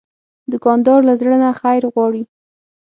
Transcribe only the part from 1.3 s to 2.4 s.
نه خیر غواړي.